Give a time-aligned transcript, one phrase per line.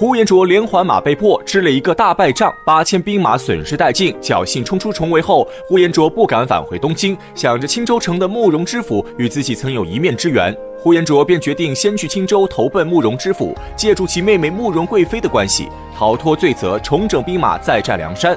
[0.00, 18.34] 呼延灼连环马被迫吃了一个大败仗，八千兵马损失殆尽，侥幸冲出重围后，呼延灼不敢返回东京，想着青州城的慕容知府与自己曾有一面之缘，呼延灼便决定先去青州投奔慕容知府，借助其妹妹慕容贵妃的关系逃脱罪责，重整兵马，再战梁山。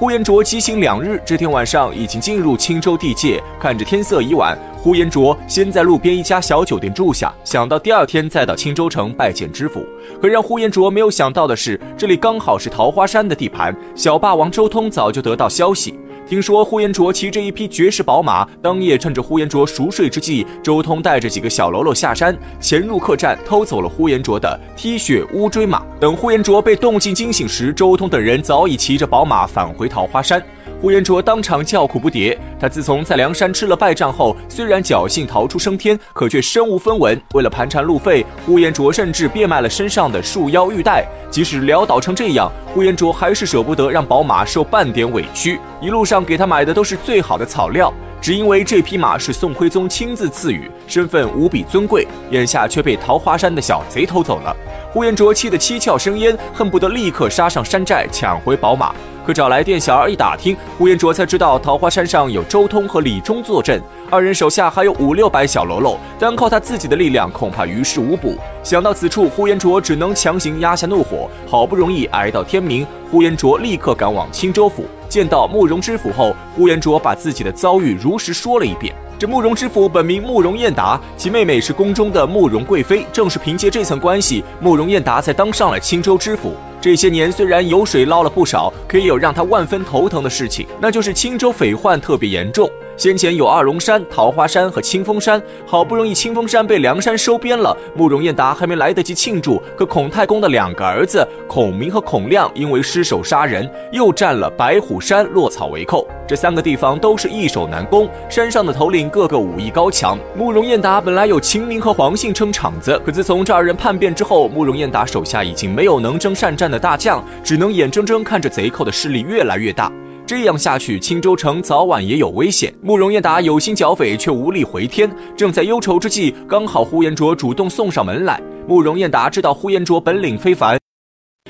[0.00, 4.58] 呼延灼骑行两日，这天晚上已经进入青州地界，看着天色已晚。
[4.78, 9.84] 呼延灼先在路边一家小酒店住下，想到第二天再到青州城拜见知府。
[10.18, 13.76] 可让呼延灼没有想到的是，这里刚好是桃花山的地盘。
[13.94, 16.00] 小霸王周通早就得到消息。
[16.30, 25.82] 听说呼延灼骑着一匹绝世宝马，当夜趁着呼延灼熟睡之际，周通带着几个小喽啰下山，潜入客栈，偷走了呼延灼的 T 血乌骓马。
[25.98, 30.40] 等呼延灼被动静惊醒时，周通等人早已骑着宝马返回桃花山。
[30.80, 32.36] 呼延灼当场叫苦不迭。
[32.58, 37.20] 他自从在梁山吃了败仗后，虽然侥幸逃出升天，可却身无分文。
[37.34, 41.06] 为了盘缠路费，呼延灼甚至变卖了身上的束腰玉带。
[41.30, 45.60] 即使潦倒成这样，呼延灼还是舍不得让宝马受半点委屈。
[45.80, 52.06] 一路上给他买的都是最好的草料，只因为这匹马是宋徽宗亲自赐予，身份无比尊贵。
[52.30, 54.56] 眼下却被桃花山的小贼偷走了。
[54.92, 58.92] 呼延灼气得七窍生烟，恨不得立刻杀上山寨抢回宝马。
[59.24, 63.80] 可找来店小二一打听，呼延灼才知道桃花山上有周通和李忠坐镇，
[64.10, 68.36] 二人手下还有五六百小喽啰，单靠他自己的力量恐怕于事无补。
[68.64, 71.30] 想到此处，呼延灼只能强行压下怒火。
[71.46, 78.92] 好不容易挨到天明，呼延灼立刻赶往青州府，见到慕容知府后，呼延灼把自己的遭遇如实说了一遍。
[79.20, 86.54] 这慕容知府本名慕容燕达，其妹妹是宫中的慕容贵妃，正是凭借这层关系，慕容燕达才当上了青州知府。
[86.80, 92.66] 这些年虽然油水捞了不少，可也有让他万分头疼的事情，那就是青州匪患特别严重。
[93.00, 106.06] 先前有二龙山、桃花山和清风山，好不容易清风山被梁山收编了，慕容燕达还没来得及庆祝，可孔太公的两个儿子孔明和孔亮因为失手杀人，又占了白虎山落草为寇。
[106.28, 110.18] 这三个地方都是易守难攻，山上的头领个个武艺高强。
[110.36, 119.90] 慕容燕达本来有秦明和黄信撑场子，可自从这二人叛变之后，慕容燕达手下已经没有能征善战的大将，只能眼睁睁看着贼寇的势力越来越大。
[120.30, 122.72] 这样下去，青州城早晚也有危险。
[122.80, 125.10] 慕容彦达有心剿匪，却无力回天。
[125.36, 128.40] 正在忧愁之际，刚好呼延灼主动送上门来。
[128.68, 130.78] 慕容彦达知道呼延灼本领非凡，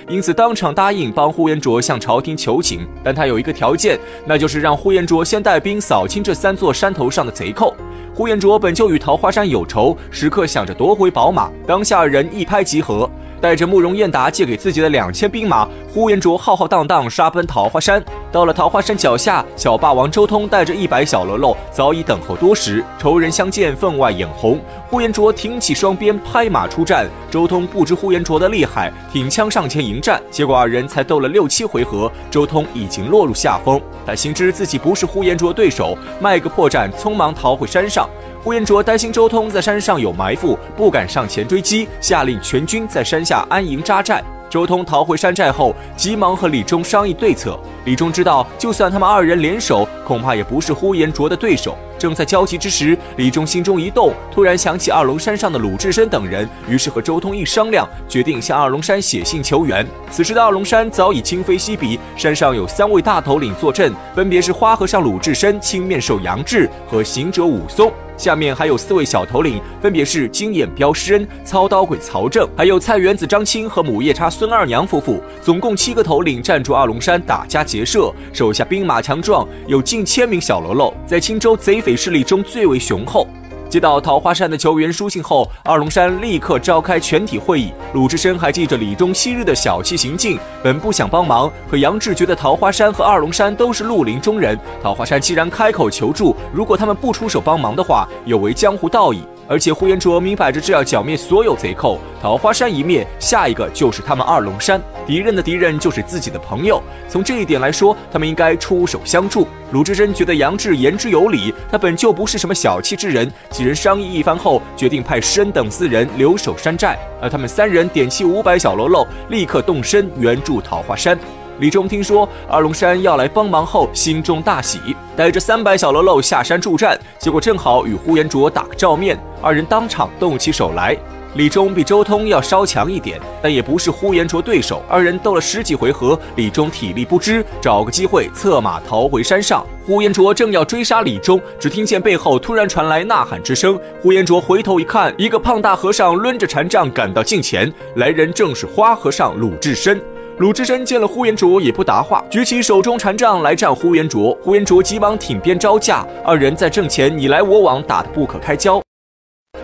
[0.09, 2.89] 因此当场答应帮呼延灼向朝廷求情。
[3.05, 7.77] 但他有一个条件，那就是让呼延灼先带兵扫清这三座山头上的贼寇。
[8.15, 11.51] 呼延灼本就与桃花山有仇，时刻想着夺回宝马。
[11.67, 13.11] 当下二人一拍即合。
[13.41, 18.05] 带着慕容燕达借给自己的两千兵马，呼延灼浩浩荡荡杀奔桃花山。
[18.31, 22.85] 到了桃花山脚下，小霸王周通带着一百小喽啰早已等候多时。
[22.99, 24.61] 仇人相见，分外眼红。
[24.89, 27.09] 呼延灼挺起双鞭，拍马出战。
[27.31, 30.21] 周通不知呼延灼的厉害，挺枪上前迎战。
[30.31, 33.81] 结果二人才斗了六七回合，周通已经落入下风。
[34.07, 38.09] 他心知自己不是呼延灼对手，卖个破绽，匆忙逃回山上。
[38.43, 44.25] 呼延灼担心周通在山上有埋伏，不敢上前追击，下令全军在山下安营扎寨。
[44.49, 47.61] 周通逃回山寨后，急忙和李忠商议对策。
[47.85, 51.77] 李忠知道，就算他们二人联手，恐怕也不是呼延灼的对手。
[52.01, 59.87] 正在焦急之时，李忠心中一动，突然想起二龙山上的鲁智深等人，于是和周通一商量，决定向二龙山写信求援。
[60.11, 67.93] 此时的二龙山早已今非昔比，山上有三位大头领坐镇，分别是花和尚鲁智深、青面兽杨志和行者武松。
[68.17, 83.27] 下面还有四位小头领，分别是金眼彪施恩、操刀鬼曹正，还有菜园子张青和母夜叉孙二娘夫妇，总共七个头领站住二龙山打家劫舍，手下兵马强壮，有近千名小喽啰，在青州贼匪势力中最为雄厚。
[83.69, 87.73] 接到桃花山的球员书信后，二龙山立刻召开全体会议。
[87.93, 99.23] 鲁智深还记着李忠昔日的小气行径，本不想帮忙，可杨志觉得桃花山和二龙山都是绿林中人，桃花山既然开口求助，如果他们不出手帮忙的话，有违江湖道义。
[99.51, 106.81] 而且呼延灼明摆着这要剿灭所有贼寇，桃花山一灭，下一个就是他们二龙山，敌人的敌人就是自己的朋友。
[107.09, 109.49] 从这一点来说，他们应该出手相助。
[109.73, 113.29] 鲁智深觉得杨志言之有理，他本就不是什么小气之人。
[113.51, 121.19] 几人商议一番后，决定派施恩等四人留守山寨，而他们三人点起五百小喽啰，立刻动身援助桃花山。
[121.61, 124.79] 李忠听说二龙山要来帮忙后，心中大喜，
[125.15, 126.99] 带着三百小喽啰下山助战。
[127.19, 130.97] 结果正好与呼延灼打个照面，二人当场动起手来。
[131.35, 134.83] 李忠比周通要稍强一点，但也不是呼延灼对手。
[134.89, 139.65] 二人斗了十几回合，李忠体力不支，找个机会策马逃回山上。
[139.87, 143.79] 呼延灼正要追杀李忠，只听见背后突然传来呐喊之声。
[144.03, 150.01] 呼延灼回头一看，一个胖大和尚抡着禅杖赶到近前，来人正是花和尚鲁智深。
[150.41, 154.35] 鲁智深见了呼延灼也不答话，举起手中禅杖来战呼延灼。
[154.41, 158.81] 呼延灼急忙挺鞭招架，二人在阵前你来我往，打得不可开交。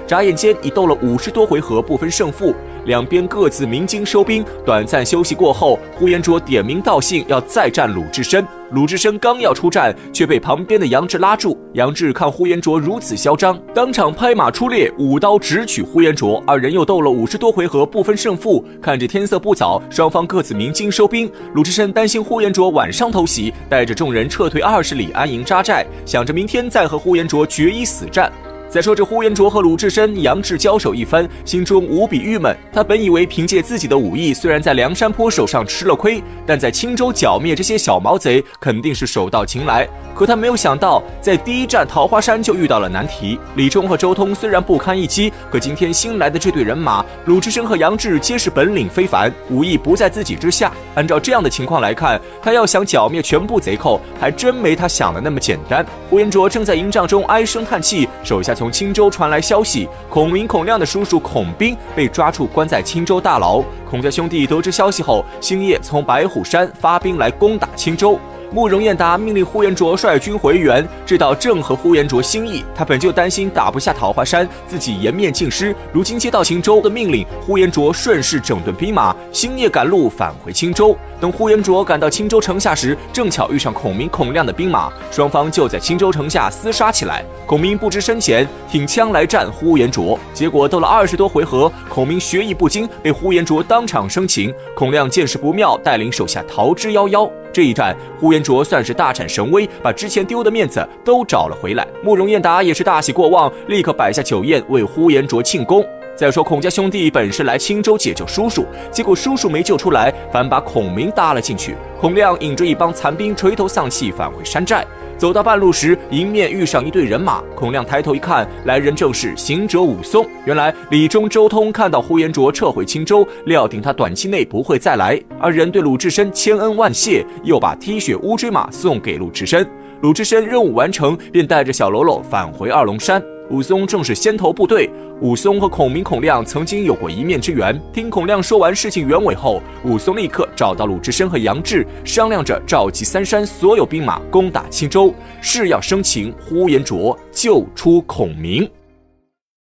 [0.06, 2.54] 眨眼间已斗了五十多回合，不分胜负，
[2.84, 4.44] 两边各自鸣金收兵。
[4.64, 8.46] 短暂休息过后，呼延灼点名道姓要再战鲁智深。
[8.72, 11.56] 鲁智深刚要出战，却被旁边的杨志拉住。
[11.74, 16.42] 杨志看呼延灼如此嚣张，当场拍马出列，舞刀直取呼延灼。
[16.46, 18.64] 二人又斗了五十多回合，不分胜负。
[18.82, 21.30] 看着天色不早，双方各自鸣金收兵。
[21.54, 28.32] 鲁智深担心呼延灼晚上偷袭，带着众人撤退二十里安营扎寨，想着明天再和呼延灼决一死战。
[28.68, 32.54] 再说这呼延灼和鲁智深、杨志交手一番，心中无比郁闷。
[32.72, 39.88] 他本以为凭借自己的武艺，虽然在梁山坡手上吃了亏，但在青州剿灭这些小毛贼，肯定是手到擒来。
[40.14, 43.38] 可他没有想到，在第一站桃花山就遇到了难题。
[43.54, 50.72] 李忠和周通虽然不堪一击，可今天新来的这队人马，鲁智深和杨志皆是本领非凡，武艺不在自己之下。
[50.94, 55.84] 按照这样的情况来看，他要想剿灭全部贼寇，还真没他想的那么简单。
[56.10, 58.72] 呼延灼正在营帐中唉声叹气，手下从。
[58.76, 63.62] 青州传来消息，孔明、孔亮的叔叔孔斌被抓住，关在青州大牢。
[63.88, 68.18] 孔家兄弟得知消息后，星夜从白虎山发兵来攻打青州。
[68.52, 72.64] 慕容彦达命令呼延灼率军回援，这倒正合呼延灼心意。
[72.74, 75.74] 他本就担心打不下桃花山，自己颜面尽失。
[75.92, 80.96] 如今接到青州的命令，呼延灼顺势整顿兵马，星夜赶路返回青州。
[81.20, 87.24] 等呼延灼赶到青州城下时，正巧遇上孔明、孔亮的兵马，双方就在青州城下厮杀起来。
[87.46, 94.52] 孔明不知深浅，挺枪来战呼延灼，结果斗了二十多回合，孔明学艺不精，被呼延灼当场生擒。
[94.74, 97.30] 孔亮见势不妙，带领手下逃之夭夭。
[97.52, 101.86] 这一战，呼延灼算是大展神威，把之前丢的面子都找了回来。
[102.02, 105.82] 慕容彦达也是大喜过望，立刻摆下酒宴为呼延灼庆功。
[106.16, 111.76] 再说孔家兄弟本是来青州解救叔叔，结果叔叔没救出来，反把孔明搭了进去。
[112.00, 114.82] 孔亮引着一帮残兵垂头丧气返回山寨。
[115.18, 117.42] 走到半路时，迎面遇上一队人马。
[117.54, 120.26] 孔亮抬头一看，来人正是行者武松。
[120.46, 125.20] 原来李忠、周通看到呼延灼撤回青州，料定他短期内不会再来。
[125.38, 129.66] 二人对鲁智深千恩万谢，又把踢雪乌骓马送给鲁智深。
[130.00, 133.22] 鲁智深任务完成，便带着小喽啰返回二龙山。
[133.48, 134.90] 武松正是先头部队。
[135.20, 137.80] 武松和孔明、孔亮曾经有过一面之缘。
[137.92, 148.68] 听孔亮说完事情原委后，武松立刻找到鲁智深和杨志，商量着召集三山所有兵马攻打青州，誓要生擒呼延灼，救出孔明。